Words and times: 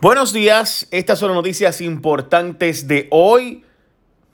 Buenos 0.00 0.32
días, 0.32 0.86
estas 0.92 1.18
son 1.18 1.30
las 1.30 1.34
noticias 1.34 1.80
importantes 1.80 2.86
de 2.86 3.08
hoy, 3.10 3.64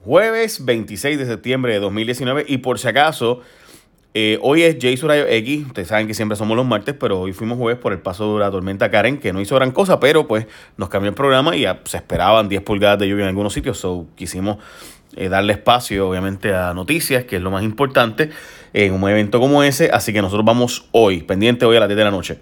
jueves 0.05 0.63
26 0.63 1.19
de 1.19 1.25
septiembre 1.25 1.73
de 1.73 1.81
2019 1.81 2.45
y 2.47 2.59
por 2.59 2.79
si 2.79 2.87
acaso, 2.87 3.41
eh, 4.15 4.39
hoy 4.43 4.63
es 4.63 4.77
Jay 4.81 4.97
Surayo 4.97 5.27
X, 5.27 5.67
ustedes 5.67 5.89
saben 5.89 6.07
que 6.07 6.15
siempre 6.15 6.37
somos 6.37 6.57
los 6.57 6.65
martes, 6.65 6.95
pero 6.99 7.21
hoy 7.21 7.33
fuimos 7.33 7.59
jueves 7.59 7.81
por 7.81 7.93
el 7.93 7.99
paso 7.99 8.35
de 8.35 8.41
la 8.41 8.51
tormenta 8.51 8.89
Karen, 8.89 9.19
que 9.19 9.33
no 9.33 9.41
hizo 9.41 9.57
gran 9.57 9.73
cosa, 9.73 9.99
pero 9.99 10.29
pues 10.29 10.47
nos 10.77 10.89
cambió 10.89 11.09
el 11.09 11.17
programa 11.17 11.57
y 11.57 11.63
ya 11.63 11.81
se 11.85 11.97
esperaban 11.97 12.49
10 12.49 12.63
pulgadas 12.63 13.01
de 13.01 13.09
lluvia 13.09 13.25
en 13.25 13.31
algunos 13.31 13.53
sitios, 13.53 13.79
so 13.79 14.07
quisimos 14.15 14.59
eh, 15.17 15.29
darle 15.29 15.53
espacio 15.55 16.09
obviamente 16.09 16.55
a 16.55 16.75
noticias, 16.75 17.25
que 17.25 17.37
es 17.37 17.43
lo 17.43 17.51
más 17.51 17.65
importante 17.65 18.31
en 18.73 18.93
un 18.93 19.09
evento 19.09 19.41
como 19.41 19.63
ese, 19.63 19.91
así 19.93 20.13
que 20.13 20.23
nosotros 20.23 20.45
vamos 20.45 20.87
hoy, 20.93 21.23
pendiente 21.23 21.67
hoy 21.67 21.77
a 21.77 21.81
las 21.81 21.89
10 21.89 21.99
de 21.99 22.05
la 22.05 22.11
noche 22.11 22.39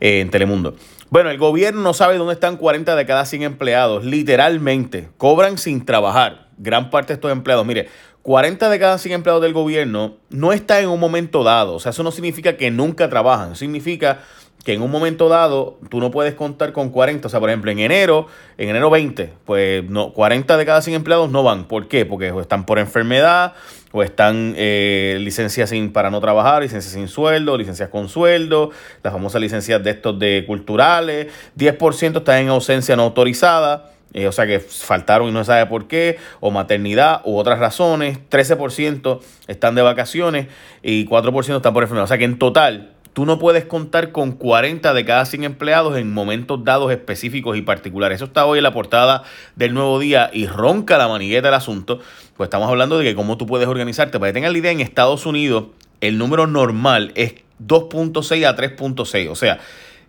eh, 0.00 0.20
en 0.20 0.30
Telemundo. 0.30 0.76
Bueno, 1.10 1.30
el 1.30 1.38
gobierno 1.38 1.80
no 1.80 1.94
sabe 1.94 2.18
dónde 2.18 2.34
están 2.34 2.56
40 2.56 2.96
de 2.96 3.06
cada 3.06 3.24
100 3.24 3.42
empleados. 3.42 4.04
Literalmente, 4.04 5.10
cobran 5.16 5.58
sin 5.58 5.84
trabajar. 5.84 6.48
Gran 6.58 6.90
parte 6.90 7.08
de 7.08 7.14
estos 7.14 7.30
empleados. 7.30 7.64
Mire, 7.64 7.88
40 8.24 8.70
de 8.70 8.78
cada 8.78 8.96
100 8.96 9.16
empleados 9.16 9.42
del 9.42 9.52
gobierno 9.52 10.14
no 10.30 10.54
está 10.54 10.80
en 10.80 10.88
un 10.88 10.98
momento 10.98 11.44
dado. 11.44 11.74
O 11.74 11.78
sea, 11.78 11.90
eso 11.90 12.02
no 12.02 12.10
significa 12.10 12.56
que 12.56 12.70
nunca 12.70 13.10
trabajan. 13.10 13.54
Significa 13.54 14.20
que 14.64 14.72
en 14.72 14.80
un 14.80 14.90
momento 14.90 15.28
dado 15.28 15.78
tú 15.90 16.00
no 16.00 16.10
puedes 16.10 16.32
contar 16.32 16.72
con 16.72 16.88
40. 16.88 17.28
O 17.28 17.30
sea, 17.30 17.38
por 17.38 17.50
ejemplo, 17.50 17.70
en 17.70 17.80
enero, 17.80 18.26
en 18.56 18.70
enero 18.70 18.88
20, 18.88 19.30
pues 19.44 19.84
no, 19.90 20.14
40 20.14 20.56
de 20.56 20.64
cada 20.64 20.80
100 20.80 20.96
empleados 20.96 21.30
no 21.30 21.42
van. 21.42 21.64
¿Por 21.68 21.86
qué? 21.86 22.06
Porque 22.06 22.32
están 22.40 22.64
por 22.64 22.78
enfermedad 22.78 23.52
o 23.92 24.02
están 24.02 24.54
eh, 24.56 25.18
licencias 25.20 25.68
sin, 25.68 25.92
para 25.92 26.10
no 26.10 26.18
trabajar, 26.22 26.62
licencias 26.62 26.94
sin 26.94 27.08
sueldo, 27.08 27.58
licencias 27.58 27.90
con 27.90 28.08
sueldo, 28.08 28.70
las 29.02 29.12
famosas 29.12 29.42
licencias 29.42 29.84
de 29.84 29.90
estos 29.90 30.18
de 30.18 30.44
culturales, 30.46 31.26
10% 31.58 32.16
están 32.16 32.38
en 32.38 32.48
ausencia 32.48 32.96
no 32.96 33.02
autorizada. 33.02 33.93
Eh, 34.14 34.26
o 34.28 34.32
sea 34.32 34.46
que 34.46 34.60
faltaron 34.60 35.28
y 35.28 35.32
no 35.32 35.40
se 35.40 35.48
sabe 35.48 35.66
por 35.66 35.86
qué, 35.86 36.18
o 36.40 36.50
maternidad 36.50 37.20
u 37.24 37.36
otras 37.36 37.58
razones, 37.58 38.18
13% 38.30 39.20
están 39.48 39.74
de 39.74 39.82
vacaciones 39.82 40.46
y 40.82 41.06
4% 41.06 41.56
están 41.56 41.74
por 41.74 41.82
enfermedad. 41.82 42.04
O 42.04 42.08
sea 42.08 42.18
que 42.18 42.24
en 42.24 42.38
total 42.38 42.94
Tú 43.14 43.26
no 43.26 43.38
puedes 43.38 43.64
contar 43.64 44.10
con 44.10 44.32
40 44.32 44.92
de 44.92 45.04
cada 45.04 45.24
100 45.24 45.44
empleados 45.44 45.96
en 45.96 46.12
momentos 46.12 46.64
dados 46.64 46.90
específicos 46.90 47.56
y 47.56 47.62
particulares. 47.62 48.16
Eso 48.16 48.24
está 48.24 48.44
hoy 48.44 48.58
en 48.58 48.64
la 48.64 48.72
portada 48.72 49.22
del 49.54 49.72
nuevo 49.72 50.00
día 50.00 50.30
y 50.32 50.48
ronca 50.48 50.98
la 50.98 51.06
manigueta 51.06 51.46
del 51.46 51.54
asunto. 51.54 52.00
Pues 52.36 52.48
estamos 52.48 52.68
hablando 52.68 52.98
de 52.98 53.04
que 53.04 53.14
cómo 53.14 53.38
tú 53.38 53.46
puedes 53.46 53.68
organizarte. 53.68 54.18
Para 54.18 54.30
que 54.30 54.34
tengan 54.34 54.52
la 54.52 54.58
idea, 54.58 54.72
en 54.72 54.80
Estados 54.80 55.26
Unidos 55.26 55.66
el 56.00 56.18
número 56.18 56.48
normal 56.48 57.12
es 57.14 57.34
2.6 57.64 58.48
a 58.48 58.56
3.6. 58.56 59.30
O 59.30 59.36
sea, 59.36 59.60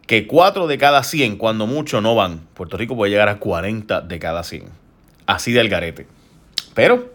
que 0.08 0.28
4 0.28 0.68
de 0.68 0.78
cada 0.78 1.04
100, 1.04 1.38
cuando 1.38 1.68
mucho, 1.68 2.02
no 2.02 2.16
van. 2.16 2.42
Puerto 2.54 2.78
Rico 2.78 2.96
puede 2.96 3.12
llegar 3.12 3.30
a 3.30 3.40
40 3.40 4.02
de 4.02 4.20
cada 4.20 4.44
100. 4.44 4.66
Así 5.26 5.52
del 5.52 5.70
garete. 5.70 6.08
Pero 6.74 7.12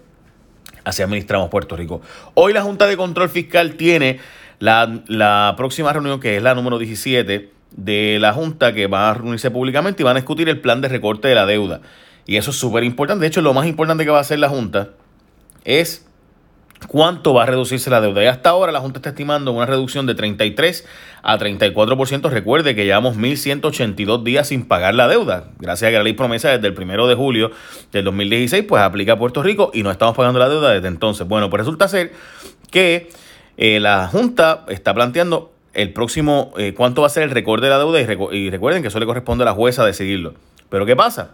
así 0.84 1.02
administramos 1.02 1.50
Puerto 1.50 1.76
Rico. 1.76 2.00
Hoy 2.34 2.52
la 2.52 2.62
Junta 2.62 2.86
de 2.86 2.96
Control 2.96 3.28
Fiscal 3.28 3.74
tiene 3.74 4.18
la, 4.58 5.54
próxima 5.56 5.92
reunión, 5.92 6.18
que 6.20 6.36
es 6.36 6.42
la 6.42 6.54
número 6.54 6.78
17 6.78 7.50
de 7.70 8.18
la 8.20 8.32
Junta, 8.32 8.72
que 8.72 8.86
va 8.86 9.10
a 9.10 9.14
reunirse 9.14 9.50
públicamente 9.50 10.02
y 10.02 10.04
van 10.04 10.16
a 10.16 10.20
discutir 10.20 10.48
el 10.48 10.60
plan 10.60 10.80
de 10.80 10.88
recorte 10.88 11.28
de 11.28 11.34
la 11.34 11.46
deuda. 11.46 11.80
Y 12.26 12.36
eso 12.36 12.50
es 12.50 12.56
súper 12.56 12.84
importante. 12.84 13.22
De 13.22 13.28
hecho, 13.28 13.40
lo 13.40 13.54
más 13.54 13.66
importante 13.66 14.04
que 14.04 14.10
va 14.10 14.18
a 14.18 14.22
hacer 14.22 14.38
la 14.38 14.48
Junta 14.48 14.90
es 15.64 16.06
cuánto 16.86 17.34
va 17.34 17.44
a 17.44 17.46
reducirse 17.46 17.90
la 17.90 18.00
deuda. 18.00 18.22
Y 18.22 18.26
hasta 18.26 18.50
ahora 18.50 18.72
la 18.72 18.80
Junta 18.80 18.98
está 18.98 19.10
estimando 19.10 19.52
una 19.52 19.66
reducción 19.66 20.06
de 20.06 20.14
33 20.14 20.86
a 21.22 21.38
34%. 21.38 22.30
Recuerde 22.30 22.74
que 22.74 22.84
llevamos 22.84 23.16
1.182 23.16 24.22
días 24.22 24.48
sin 24.48 24.66
pagar 24.66 24.94
la 24.94 25.08
deuda. 25.08 25.50
Gracias 25.58 25.88
a 25.88 25.90
que 25.90 25.98
la 25.98 26.04
ley 26.04 26.14
promesa 26.14 26.50
desde 26.50 26.66
el 26.66 26.74
primero 26.74 27.06
de 27.06 27.14
julio 27.14 27.50
del 27.92 28.04
2016, 28.04 28.64
pues 28.68 28.82
aplica 28.82 29.12
a 29.12 29.18
Puerto 29.18 29.42
Rico 29.42 29.70
y 29.74 29.82
no 29.82 29.90
estamos 29.90 30.16
pagando 30.16 30.38
la 30.38 30.48
deuda 30.48 30.70
desde 30.72 30.88
entonces. 30.88 31.26
Bueno, 31.26 31.50
pues 31.50 31.60
resulta 31.60 31.88
ser 31.88 32.12
que 32.70 33.10
eh, 33.56 33.80
la 33.80 34.08
Junta 34.08 34.64
está 34.68 34.94
planteando 34.94 35.52
el 35.74 35.92
próximo, 35.92 36.52
eh, 36.56 36.74
cuánto 36.74 37.02
va 37.02 37.06
a 37.06 37.10
ser 37.10 37.24
el 37.24 37.30
récord 37.30 37.62
de 37.62 37.68
la 37.68 37.78
deuda 37.78 38.00
y, 38.00 38.50
recuerden 38.50 38.82
que 38.82 38.88
eso 38.88 38.98
le 38.98 39.06
corresponde 39.06 39.42
a 39.42 39.46
la 39.46 39.52
jueza 39.52 39.84
decidirlo. 39.84 40.34
Pero 40.70 40.86
¿qué 40.86 40.96
pasa? 40.96 41.30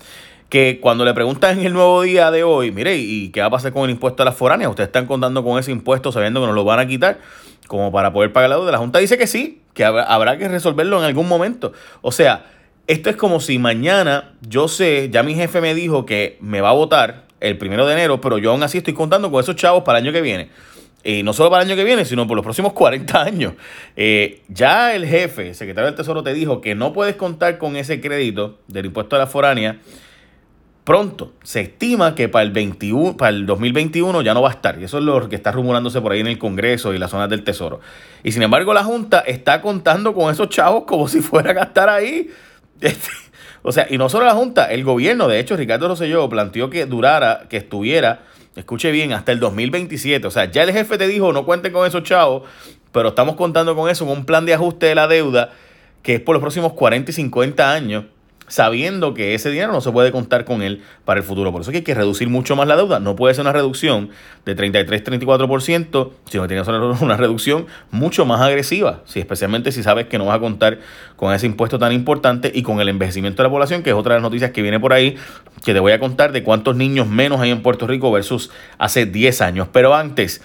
Que 0.49 0.81
cuando 0.81 1.05
le 1.05 1.15
preguntan 1.15 1.61
en 1.61 1.67
el 1.67 1.73
nuevo 1.73 2.03
día 2.03 2.31
de 2.31 2.43
hoy, 2.43 2.73
mire, 2.73 2.97
¿y 2.97 3.31
qué 3.31 3.41
va 3.41 3.47
a 3.47 3.51
pasar 3.51 3.73
con 3.73 3.85
el 3.85 3.91
impuesto 3.91 4.23
a 4.23 4.27
las 4.27 4.35
foráneas? 4.35 4.71
¿Ustedes 4.71 4.89
están 4.89 5.07
contando 5.07 5.45
con 5.45 5.59
ese 5.59 5.71
impuesto 5.71 6.11
sabiendo 6.11 6.41
que 6.41 6.47
nos 6.47 6.55
lo 6.55 6.65
van 6.65 6.81
a 6.81 6.87
quitar 6.87 7.19
como 7.69 7.93
para 7.93 8.13
poder 8.13 8.33
pagar 8.33 8.51
la 8.51 8.57
deuda? 8.57 8.73
La 8.73 8.79
Junta 8.79 8.99
dice 8.99 9.19
que 9.19 9.27
sí, 9.27 9.63
que 9.75 9.85
habrá 9.85 10.39
que 10.39 10.49
resolverlo 10.49 10.99
en 10.99 11.05
algún 11.05 11.29
momento. 11.29 11.73
O 12.01 12.11
sea, 12.11 12.47
esto 12.87 13.11
es 13.11 13.17
como 13.17 13.41
si 13.41 13.59
mañana 13.59 14.33
yo 14.49 14.69
sé, 14.69 15.11
ya 15.11 15.23
mi 15.23 15.35
jefe 15.35 15.61
me 15.61 15.75
dijo 15.75 16.07
que 16.07 16.39
me 16.41 16.61
va 16.61 16.71
a 16.71 16.75
votar 16.75 17.27
el 17.41 17.59
primero 17.59 17.87
de 17.87 17.95
enero, 17.95 18.21
pero 18.21 18.39
yo 18.39 18.53
aún 18.53 18.63
así 18.63 18.79
estoy 18.79 18.95
contando 18.95 19.31
con 19.31 19.41
esos 19.41 19.57
chavos 19.57 19.83
para 19.83 19.99
el 19.99 20.05
año 20.05 20.13
que 20.13 20.23
viene. 20.23 20.49
Y 21.07 21.23
no 21.23 21.33
solo 21.33 21.51
para 21.51 21.63
el 21.63 21.69
año 21.69 21.77
que 21.77 21.85
viene, 21.85 22.05
sino 22.05 22.27
por 22.27 22.37
los 22.37 22.43
próximos 22.43 22.73
40 22.75 23.23
años. 23.23 23.55
Eh, 23.95 24.43
ya 24.49 24.95
el 24.95 25.07
jefe, 25.07 25.49
el 25.49 25.55
secretario 25.55 25.87
del 25.87 25.95
Tesoro, 25.95 26.25
te 26.25 26.35
dijo 26.35 26.61
que 26.61 26.75
no 26.75 26.93
puedes 26.93 27.15
contar 27.15 27.59
con 27.59 27.77
ese 27.77 28.01
crédito 28.01 28.59
del 28.67 28.87
impuesto 28.87 29.15
a 29.15 29.21
la 29.21 29.27
foránea 29.29 29.79
pronto. 30.83 31.33
Se 31.45 31.61
estima 31.61 32.17
que 32.17 32.29
para 32.29 32.45
el, 32.45 32.51
21, 32.51 33.17
para 33.17 33.31
el 33.31 33.47
2021 33.47 34.23
ya 34.23 34.35
no 34.35 34.43
va 34.43 34.49
a 34.49 34.53
estar. 34.53 34.81
Y 34.81 34.85
eso 34.85 34.99
es 34.99 35.05
lo 35.05 35.29
que 35.29 35.37
está 35.37 35.53
rumurándose 35.53 36.01
por 36.01 36.11
ahí 36.11 36.21
en 36.21 36.27
el 36.27 36.39
Congreso 36.39 36.93
y 36.93 36.99
las 36.99 37.13
zonas 37.13 37.31
del 37.31 37.45
Tesoro. 37.45 37.81
Y 38.25 38.33
sin 38.33 38.43
embargo, 38.43 38.75
la 38.75 38.83
Junta 38.83 39.21
está 39.21 39.61
contando 39.61 40.13
con 40.13 40.33
esos 40.33 40.49
chavos 40.49 40.85
como 40.87 41.07
si 41.07 41.21
fuera 41.21 41.51
a 41.51 41.55
gastar 41.55 41.89
ahí. 41.89 42.31
O 43.69 43.73
sea, 43.73 43.89
y 43.91 43.99
no 43.99 44.09
solo 44.09 44.27
la 44.27 44.35
Junta, 44.35 44.67
el 44.67 44.85
gobierno, 44.85 45.27
de 45.27 45.41
hecho, 45.41 45.57
Ricardo 45.57 45.89
Rosselló 45.89 46.29
planteó 46.29 46.71
que 46.71 46.87
durara, 46.87 47.47
que 47.49 47.57
estuviera 47.57 48.21
Escuche 48.57 48.91
bien, 48.91 49.13
hasta 49.13 49.33
el 49.33 49.41
2027. 49.41 50.27
O 50.27 50.31
sea, 50.31 50.51
ya 50.51 50.63
el 50.63 50.73
jefe 50.73 50.99
te 50.99 51.07
dijo, 51.07 51.33
no 51.33 51.45
cuenten 51.45 51.73
con 51.73 51.87
esos 51.87 52.03
chavos, 52.03 52.43
pero 52.91 53.11
estamos 53.11 53.37
contando 53.37 53.77
con 53.77 53.89
eso, 53.91 54.05
en 54.05 54.11
un 54.11 54.25
plan 54.25 54.47
de 54.47 54.55
ajuste 54.55 54.87
de 54.87 54.95
la 54.95 55.07
deuda 55.07 55.53
que 56.03 56.15
es 56.15 56.21
por 56.21 56.35
los 56.35 56.41
próximos 56.41 56.73
40 56.73 57.11
y 57.11 57.15
50 57.15 57.73
años 57.73 58.05
sabiendo 58.49 59.15
que 59.15 59.35
ese 59.35 59.51
dinero 59.51 59.73
no 59.73 59.81
se 59.81 59.91
puede 59.91 60.13
contar 60.13 60.45
con 60.45 60.63
él 60.63 60.83
para 61.05 61.21
el 61.21 61.27
futuro. 61.27 61.53
Por 61.53 61.63
eso 61.63 61.71
que 61.71 61.79
hay 61.79 61.83
que 61.85 61.95
reducir 61.95 62.29
mucho 62.29 62.57
más 62.57 62.69
la 62.69 62.77
deuda. 62.77 63.01
No 63.01 63.17
puede 63.17 63.35
ser 63.35 63.43
una 63.43 63.53
reducción 63.53 64.11
de 64.45 64.57
33-34%, 64.57 66.11
sino 66.31 66.43
que 66.43 66.49
tiene 66.49 66.63
que 66.63 66.65
ser 66.65 66.75
una 67.03 67.17
reducción 67.17 67.67
mucho 67.91 68.25
más 68.25 68.41
agresiva, 68.41 69.03
si, 69.05 69.21
especialmente 69.21 69.73
si 69.73 69.83
sabes 69.83 70.07
que 70.07 70.19
no 70.19 70.27
vas 70.27 70.37
a 70.37 70.41
contar 70.41 70.79
con 71.17 71.33
ese 71.35 71.47
impuesto 71.47 71.79
tan 71.79 71.93
importante 71.93 72.51
y 72.55 72.63
con 72.63 72.81
el 72.81 72.89
envejecimiento 72.89 73.43
de 73.43 73.49
la 73.49 73.51
población, 73.51 73.83
que 73.83 73.91
es 73.91 73.97
otra 73.97 74.15
de 74.15 74.21
las 74.21 74.23
noticias 74.23 74.51
que 74.51 74.63
viene 74.63 74.79
por 74.81 74.93
ahí, 74.93 75.17
que 75.65 75.73
te 75.73 75.81
voy 75.81 75.93
a 75.93 75.99
contar 75.99 76.33
de 76.33 76.43
cuántos 76.43 76.77
niños 76.77 77.09
menos 77.09 77.41
hay 77.41 77.51
en 77.51 77.63
Puerto 77.63 77.87
Rico 77.87 78.13
versus 78.13 78.51
hace 78.79 79.07
10 79.07 79.41
años. 79.41 79.69
Pero 79.73 79.95
antes... 79.95 80.43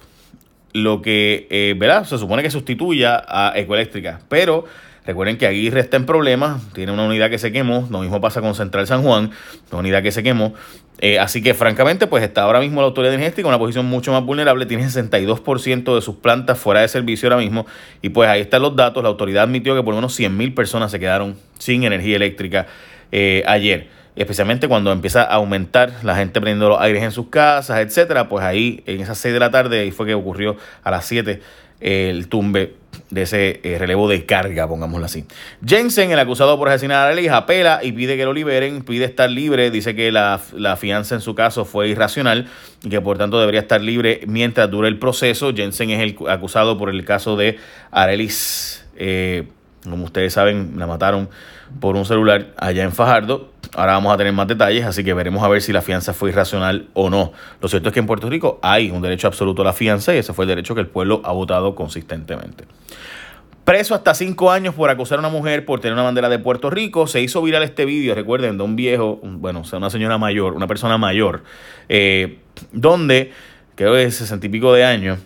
lo 0.75 1.00
que, 1.00 1.46
eh, 1.50 1.75
¿verdad? 1.78 2.04
Se 2.04 2.19
supone 2.19 2.43
que 2.43 2.50
sustituya 2.50 3.25
a 3.26 3.52
Ecoeléctrica, 3.56 4.20
pero 4.28 4.66
Recuerden 5.06 5.38
que 5.38 5.46
Aguirre 5.46 5.80
está 5.80 5.96
en 5.96 6.06
problemas, 6.06 6.62
tiene 6.72 6.92
una 6.92 7.04
unidad 7.04 7.30
que 7.30 7.38
se 7.38 7.50
quemó, 7.52 7.88
lo 7.90 8.00
mismo 8.00 8.20
pasa 8.20 8.40
con 8.40 8.54
Central 8.54 8.86
San 8.86 9.02
Juan, 9.02 9.30
una 9.70 9.80
unidad 9.80 10.02
que 10.02 10.12
se 10.12 10.22
quemó. 10.22 10.54
Eh, 11.00 11.18
así 11.18 11.42
que 11.42 11.54
francamente, 11.54 12.06
pues 12.06 12.24
está 12.24 12.42
ahora 12.42 12.60
mismo 12.60 12.80
la 12.80 12.88
autoridad 12.88 13.14
energética 13.14 13.42
en 13.42 13.48
una 13.48 13.58
posición 13.58 13.86
mucho 13.86 14.12
más 14.12 14.24
vulnerable, 14.24 14.66
tiene 14.66 14.84
62% 14.84 15.94
de 15.94 16.02
sus 16.02 16.16
plantas 16.16 16.58
fuera 16.58 16.80
de 16.80 16.88
servicio 16.88 17.28
ahora 17.28 17.40
mismo. 17.40 17.66
Y 18.02 18.10
pues 18.10 18.28
ahí 18.28 18.40
están 18.40 18.62
los 18.62 18.76
datos, 18.76 19.02
la 19.02 19.08
autoridad 19.08 19.44
admitió 19.44 19.74
que 19.74 19.82
por 19.82 19.94
lo 19.94 20.00
menos 20.00 20.18
100.000 20.18 20.54
personas 20.54 20.90
se 20.90 20.98
quedaron 20.98 21.36
sin 21.58 21.84
energía 21.84 22.16
eléctrica 22.16 22.66
eh, 23.10 23.42
ayer 23.46 23.98
especialmente 24.18 24.66
cuando 24.66 24.90
empieza 24.90 25.22
a 25.22 25.34
aumentar 25.34 25.92
la 26.02 26.16
gente 26.16 26.40
prendiendo 26.40 26.68
los 26.68 26.80
aires 26.80 27.04
en 27.04 27.12
sus 27.12 27.28
casas, 27.28 27.78
etcétera, 27.78 28.28
pues 28.28 28.44
ahí 28.44 28.82
en 28.86 29.00
esas 29.00 29.16
6 29.18 29.32
de 29.32 29.40
la 29.40 29.52
tarde, 29.52 29.80
ahí 29.80 29.92
fue 29.92 30.06
que 30.06 30.14
ocurrió 30.14 30.56
a 30.82 30.90
las 30.90 31.04
7 31.06 31.40
el 31.80 32.28
tumbe 32.28 32.74
de 33.10 33.22
ese 33.22 33.60
eh, 33.62 33.78
relevo 33.78 34.08
de 34.08 34.26
carga, 34.26 34.69
pongámoslo 34.69 35.06
así. 35.06 35.25
Jensen, 35.64 36.10
el 36.10 36.19
acusado 36.19 36.58
por 36.58 36.69
asesinar 36.69 37.08
a 37.08 37.10
Alex, 37.10 37.31
apela 37.31 37.81
y 37.82 37.93
pide 37.93 38.16
que 38.16 38.25
lo 38.25 38.32
liberen, 38.32 38.82
pide 38.82 39.05
estar 39.06 39.31
libre, 39.31 39.70
dice 39.70 39.94
que 39.94 40.12
la, 40.12 40.38
fianza 40.78 41.14
en 41.14 41.20
su 41.20 41.34
caso 41.34 41.64
fue 41.64 41.88
irracional 41.88 42.49
y 42.82 42.90
que 42.90 43.00
por 43.00 43.19
tanto 43.19 43.40
debería 43.40 43.60
estar 43.60 43.81
libre 43.81 44.20
mientras 44.26 44.70
dure 44.70 44.88
el 44.88 44.99
proceso. 44.99 45.55
Jensen 45.55 45.90
es 45.90 46.00
el 46.00 46.28
acusado 46.28 46.76
por 46.76 46.90
el 46.90 47.05
caso 47.05 47.37
de 47.37 47.58
Arelis, 47.90 48.84
eh, 48.96 49.44
como 49.84 50.04
ustedes 50.04 50.32
saben, 50.34 50.75
la 50.76 50.87
mataron 50.87 51.31
por 51.81 51.96
un 51.96 52.04
celular 52.04 52.49
allá 52.56 52.84
en 52.84 52.93
Fajardo. 52.93 53.52
Ahora 53.74 53.92
vamos 53.92 54.12
a 54.12 54.16
tener 54.16 54.32
más 54.32 54.48
detalles, 54.48 54.84
así 54.84 55.04
que 55.04 55.12
veremos 55.14 55.42
a 55.42 55.48
ver 55.48 55.60
si 55.60 55.72
la 55.72 55.82
fianza 55.82 56.12
fue 56.14 56.30
irracional 56.30 56.88
o 56.94 57.10
no. 57.10 57.32
Lo 57.60 57.68
cierto 57.68 57.88
es 57.90 57.92
que 57.92 58.00
en 58.00 58.06
Puerto 58.06 58.28
Rico 58.30 58.58
hay 58.62 58.90
un 58.90 59.02
derecho 59.02 59.26
absoluto 59.26 59.62
a 59.62 59.64
la 59.66 59.72
fianza 59.72 60.14
y 60.14 60.18
ese 60.18 60.32
fue 60.32 60.44
el 60.44 60.48
derecho 60.48 60.74
que 60.74 60.80
el 60.80 60.86
pueblo 60.86 61.20
ha 61.24 61.32
votado 61.32 61.74
consistentemente. 61.74 62.64
Preso 63.64 63.94
hasta 63.94 64.14
cinco 64.14 64.50
años 64.50 64.74
por 64.74 64.88
acusar 64.88 65.18
a 65.18 65.20
una 65.20 65.28
mujer 65.28 65.66
por 65.66 65.80
tener 65.80 65.92
una 65.92 66.02
bandera 66.02 66.30
de 66.30 66.38
Puerto 66.38 66.70
Rico. 66.70 67.06
Se 67.06 67.20
hizo 67.20 67.42
viral 67.42 67.62
este 67.62 67.84
vídeo, 67.84 68.14
recuerden, 68.14 68.56
de 68.56 68.64
un 68.64 68.76
viejo, 68.76 69.20
bueno, 69.22 69.60
o 69.60 69.64
sea, 69.64 69.78
una 69.78 69.90
señora 69.90 70.16
mayor, 70.16 70.54
una 70.54 70.66
persona 70.66 70.96
mayor, 70.96 71.42
eh, 71.90 72.38
donde, 72.72 73.32
creo 73.74 73.92
que 73.92 74.04
es 74.04 74.14
sesenta 74.16 74.46
y 74.46 74.48
pico 74.48 74.72
de 74.72 74.84
años, 74.84 75.18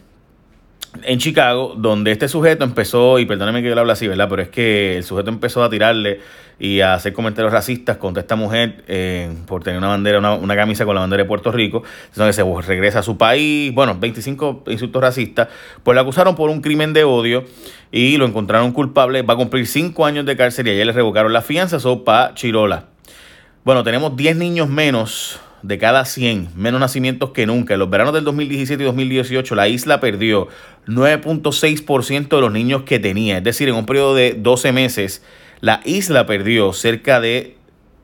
en 1.03 1.19
Chicago, 1.19 1.75
donde 1.77 2.13
este 2.13 2.29
sujeto 2.29 2.65
empezó, 2.65 3.19
y 3.19 3.25
perdónenme 3.25 3.63
que 3.63 3.69
yo 3.69 3.75
lo 3.75 3.81
hable 3.81 3.93
así, 3.93 4.07
¿verdad? 4.07 4.29
Pero 4.29 4.43
es 4.43 4.49
que 4.49 4.97
el 4.99 5.05
sujeto 5.05 5.31
empezó 5.31 5.65
a 5.65 5.71
tirarle 5.71 6.21
y 6.59 6.81
a 6.81 6.95
hacer 6.95 7.13
comentarios 7.13 7.53
racistas 7.53 7.97
contra 7.97 8.21
esta 8.21 8.37
mujer 8.37 8.85
eh, 8.87 9.35
por 9.47 9.65
tener 9.65 9.79
una 9.79 9.89
bandera, 9.89 10.19
una, 10.19 10.55
camisa 10.55 10.85
con 10.85 10.95
la 10.95 11.01
bandera 11.01 11.25
de 11.25 11.29
Puerto 11.29 11.51
Rico. 11.51 11.83
Entonces 12.07 12.37
se 12.37 12.45
regresa 12.69 13.01
a 13.01 13.03
su 13.03 13.17
país, 13.17 13.75
bueno, 13.75 13.97
25 13.99 14.65
insultos 14.69 15.03
racistas, 15.03 15.49
pues 15.83 15.95
lo 15.95 16.01
acusaron 16.01 16.37
por 16.37 16.51
un 16.51 16.61
crimen 16.61 16.93
de 16.93 17.05
odio 17.05 17.45
y 17.91 18.17
lo 18.17 18.27
encontraron 18.27 18.73
culpable. 18.73 19.23
Va 19.23 19.35
a 19.35 19.37
cumplir 19.37 19.67
5 19.67 20.07
años 20.07 20.25
de 20.27 20.37
cárcel 20.37 20.69
y 20.69 20.71
ayer 20.71 20.87
le 20.87 20.93
revocaron 20.93 21.33
la 21.33 21.43
fianza, 21.43 21.79
eso 21.79 22.05
para 22.05 22.35
Chirola. 22.35 22.85
Bueno, 23.65 23.83
tenemos 23.83 24.17
10 24.17 24.37
niños 24.37 24.69
menos 24.69 25.41
de 25.63 25.79
cada 25.79 26.05
100, 26.05 26.49
menos 26.57 26.81
nacimientos 26.81 27.31
que 27.31 27.47
nunca. 27.47 27.75
En 27.75 27.81
los 27.81 27.91
veranos 27.91 28.15
del 28.15 28.25
2017 28.25 28.83
y 28.83 28.87
2018, 28.87 29.55
la 29.55 29.69
isla 29.69 30.01
perdió 30.01 30.49
9.6% 30.87 32.29
de 32.29 32.41
los 32.41 32.53
niños 32.53 32.83
que 32.83 32.99
tenía. 32.99 33.39
Es 33.39 33.45
decir, 33.45 33.69
en 33.69 33.77
un 33.77 33.87
periodo 33.87 34.15
de 34.15 34.35
12 34.35 34.73
meses, 34.73 35.25
la 35.61 35.81
isla 35.85 36.27
perdió 36.27 36.73
cerca 36.73 37.21
de 37.21 37.57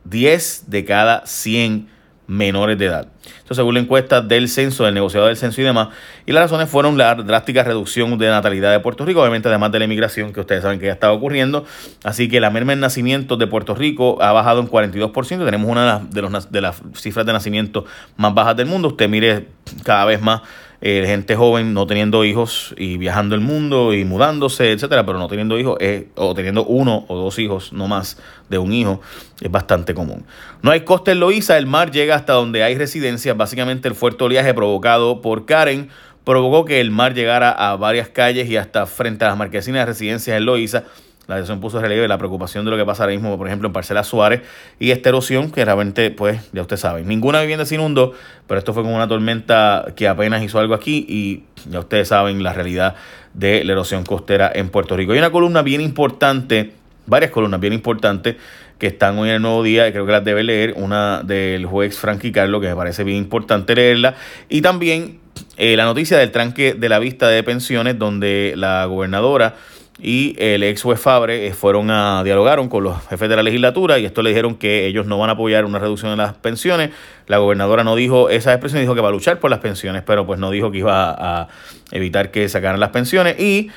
10 0.05 0.65
de 0.69 0.85
cada 0.85 1.27
100 1.27 1.89
menores 2.29 2.79
de 2.79 2.87
edad. 2.87 3.09
Esto 3.39 3.55
según 3.55 3.75
la 3.75 3.81
encuesta 3.81 4.21
del 4.21 4.49
censo, 4.49 4.85
del 4.85 4.95
negociado 4.95 5.27
del 5.27 5.37
censo 5.37 5.61
y 5.61 5.65
demás. 5.65 5.89
Y 6.27 6.33
las 6.33 6.45
razones 6.45 6.69
fueron 6.69 6.97
la 6.97 7.15
drástica 7.15 7.65
reducción 7.65 8.17
de 8.19 8.29
natalidad 8.29 8.71
de 8.71 8.81
Puerto 8.81 9.05
Rico, 9.05 9.21
obviamente 9.21 9.49
además 9.49 9.73
de 9.73 9.79
la 9.81 9.87
inmigración 9.87 10.33
que 10.33 10.41
ustedes 10.41 10.63
saben 10.63 10.79
que 10.79 10.87
ya 10.87 10.93
estaba 10.93 11.15
ocurriendo. 11.15 11.65
Así 12.05 12.29
que 12.29 12.39
la 12.41 12.51
merma 12.51 12.75
en 12.75 12.81
nacimientos 12.81 13.39
de 13.39 13.47
Puerto 13.47 13.75
Rico 13.75 14.23
ha 14.23 14.33
bajado 14.33 14.61
en 14.61 14.69
42%. 14.69 15.45
Tenemos 15.45 15.71
una 15.71 16.01
de, 16.01 16.23
los, 16.23 16.53
de 16.53 16.61
las 16.61 16.83
cifras 16.95 17.25
de 17.25 17.33
nacimiento 17.33 17.87
más 18.17 18.35
bajas 18.35 18.57
del 18.57 18.67
mundo. 18.67 18.89
Usted 18.89 19.09
mire 19.09 19.49
cada 19.83 20.05
vez 20.05 20.21
más 20.21 20.43
eh, 20.81 21.05
gente 21.07 21.35
joven 21.35 21.75
no 21.75 21.87
teniendo 21.87 22.25
hijos 22.25 22.75
y 22.77 22.99
viajando 22.99 23.35
el 23.35 23.41
mundo 23.41 23.93
y 23.95 24.05
mudándose, 24.05 24.71
etcétera, 24.71 25.05
pero 25.05 25.19
no 25.19 25.27
teniendo 25.27 25.59
hijos 25.59 25.77
eh, 25.81 26.09
o 26.15 26.35
teniendo 26.35 26.65
uno 26.65 27.05
o 27.09 27.17
dos 27.17 27.39
hijos, 27.39 27.73
no 27.73 27.89
más 27.89 28.19
de 28.49 28.59
un 28.59 28.73
hijo, 28.73 29.01
es 29.41 29.51
bastante 29.51 29.95
común. 29.95 30.25
No 30.63 30.71
hay 30.71 30.81
costa 30.83 31.11
en 31.13 31.21
Loíza, 31.21 31.59
el 31.59 31.67
mar 31.67 31.91
llega 31.91 32.15
hasta 32.15 32.33
donde 32.35 32.63
hay 32.63 32.77
residencias. 32.77 33.37
Básicamente, 33.37 33.89
el 33.89 33.95
fuerte 33.95 34.23
oleaje 34.25 34.55
provocado 34.55 35.21
por 35.21 35.47
Karen 35.47 35.89
provocó 36.25 36.65
que 36.65 36.81
el 36.81 36.91
mar 36.91 37.15
llegara 37.15 37.51
a 37.51 37.77
varias 37.77 38.09
calles 38.09 38.49
y 38.49 38.57
hasta 38.57 38.87
frente 38.87 39.25
a 39.25 39.29
las 39.29 39.37
marquesinas 39.37 39.81
de 39.83 39.87
residencias 39.87 40.37
en 40.37 40.45
Loíza 40.45 40.85
la 41.29 41.37
decisión 41.37 41.61
puso 41.61 41.79
relieve 41.79 42.09
la 42.09 42.17
preocupación 42.17 42.65
de 42.65 42.71
lo 42.71 42.79
que 42.79 42.87
pasa 42.87 43.03
ahora 43.03 43.13
mismo, 43.13 43.37
por 43.37 43.47
ejemplo, 43.47 43.69
en 43.69 43.73
Parcela 43.75 44.03
Suárez 44.03 44.41
y 44.81 44.93
esta 44.93 45.11
erosión 45.11 45.53
que 45.53 45.63
realmente, 45.63 46.11
pues, 46.11 46.41
ya 46.55 46.63
usted 46.63 46.79
sabe, 46.79 47.03
ninguna 47.03 47.43
vivienda 47.43 47.67
se 47.67 47.75
inundó, 47.75 48.15
pero 48.47 48.59
esto 48.59 48.73
fue 48.73 48.83
como 48.83 48.97
una 48.97 49.07
tormenta 49.07 49.93
que 49.95 50.09
apenas 50.09 50.43
hizo 50.43 50.59
algo 50.59 50.73
aquí 50.73 51.05
y 51.07 51.45
ya 51.71 51.81
ustedes 51.81 52.09
saben 52.09 52.43
la 52.43 52.55
realidad 52.55 52.95
de 53.35 53.63
la 53.63 53.73
erosión 53.73 54.05
costera 54.05 54.51
en 54.55 54.71
Puerto 54.71 54.97
Rico. 54.97 55.13
Hay 55.13 55.19
una 55.19 55.31
columna 55.31 55.61
bien 55.61 55.83
importante, 55.83 56.73
varias 57.05 57.31
columnas 57.31 57.61
bien 57.61 57.75
importantes 57.75 58.37
que 58.79 58.87
están 58.87 59.19
hoy 59.19 59.29
en 59.29 59.35
el 59.35 59.43
nuevo 59.43 59.63
día 59.63 59.87
y 59.87 59.93
creo 59.93 60.07
que 60.07 60.13
las 60.13 60.25
debe 60.25 60.43
leer, 60.43 60.73
una 60.77 61.23
del 61.23 61.67
juez 61.67 61.99
Frankie 61.99 62.33
Carlos, 62.33 62.63
que 62.63 62.69
me 62.69 62.77
parece 62.77 63.05
bien 63.05 63.19
importante 63.19 63.75
leerla, 63.75 64.15
y 64.49 64.63
también 64.63 65.19
eh, 65.59 65.77
la 65.77 65.85
noticia 65.85 66.17
del 66.17 66.31
tranque 66.31 66.73
de 66.73 66.89
la 66.89 66.99
vista 66.99 67.29
de 67.29 67.43
pensiones, 67.43 67.99
donde 67.99 68.55
la 68.57 68.87
gobernadora 68.87 69.57
y 70.01 70.37
el 70.39 70.63
ex 70.63 70.83
juez 70.83 71.01
Fabre 71.01 71.49
eh, 71.49 71.53
fueron 71.53 71.91
a 71.91 72.23
dialogaron 72.23 72.69
con 72.69 72.85
los 72.85 73.05
jefes 73.09 73.29
de 73.29 73.35
la 73.35 73.43
legislatura 73.43 73.99
y 73.99 74.05
esto 74.05 74.23
le 74.23 74.31
dijeron 74.31 74.55
que 74.55 74.87
ellos 74.87 75.07
no 75.07 75.19
van 75.19 75.31
a 75.31 75.33
apoyar 75.33 75.65
una 75.65 75.79
reducción 75.79 76.13
de 76.13 76.17
las 76.17 76.35
pensiones. 76.35 76.91
La 77.27 77.39
gobernadora 77.39 77.83
no 77.83 77.97
dijo 77.97 78.31
esa 78.31 78.53
expresión, 78.53 78.81
dijo 78.81 78.95
que 78.95 79.01
va 79.01 79.09
a 79.09 79.13
luchar 79.13 79.41
por 79.41 79.51
las 79.51 79.59
pensiones, 79.59 80.03
pero 80.07 80.25
pues 80.25 80.39
no 80.39 80.51
dijo 80.51 80.71
que 80.71 80.79
iba 80.79 81.11
a, 81.11 81.49
evitar 81.91 82.31
que 82.31 82.49
sacaran 82.49 82.79
las 82.79 82.91
pensiones 82.91 83.41
y 83.41 83.71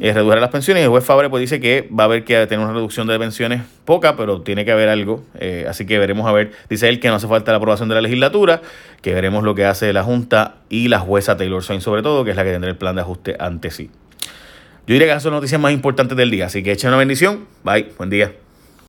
eh, 0.00 0.12
redujeran 0.12 0.40
las 0.40 0.50
pensiones. 0.50 0.82
El 0.82 0.88
juez 0.88 1.04
Fabre 1.04 1.30
pues 1.30 1.42
dice 1.42 1.60
que 1.60 1.88
va 1.96 2.04
a 2.04 2.06
haber 2.06 2.24
que 2.24 2.44
tener 2.46 2.64
una 2.64 2.74
reducción 2.74 3.06
de 3.06 3.16
pensiones 3.16 3.62
poca, 3.84 4.16
pero 4.16 4.40
tiene 4.40 4.64
que 4.64 4.72
haber 4.72 4.88
algo. 4.88 5.22
Eh, 5.38 5.64
así 5.68 5.86
que 5.86 5.96
veremos 6.00 6.26
a 6.26 6.32
ver. 6.32 6.50
Dice 6.68 6.88
él 6.88 6.98
que 6.98 7.06
no 7.06 7.14
hace 7.14 7.28
falta 7.28 7.52
la 7.52 7.58
aprobación 7.58 7.88
de 7.88 7.94
la 7.94 8.00
legislatura, 8.00 8.62
que 9.00 9.14
veremos 9.14 9.44
lo 9.44 9.54
que 9.54 9.64
hace 9.64 9.92
la 9.92 10.02
Junta 10.02 10.56
y 10.68 10.88
la 10.88 10.98
jueza 10.98 11.36
Taylor 11.36 11.62
Swain 11.62 11.80
sobre 11.80 12.02
todo, 12.02 12.24
que 12.24 12.30
es 12.32 12.36
la 12.36 12.42
que 12.42 12.50
tendrá 12.50 12.68
el 12.68 12.76
plan 12.76 12.96
de 12.96 13.02
ajuste 13.02 13.36
ante 13.38 13.70
sí. 13.70 13.90
Yo 14.88 14.94
diría 14.94 15.08
que 15.08 15.10
esas 15.10 15.22
son 15.22 15.32
las 15.32 15.42
noticias 15.42 15.60
más 15.60 15.72
importantes 15.72 16.16
del 16.16 16.30
día. 16.30 16.46
Así 16.46 16.62
que 16.62 16.72
echen 16.72 16.88
una 16.88 16.96
bendición. 16.96 17.46
Bye. 17.62 17.88
Buen 17.98 18.08
día. 18.08 18.32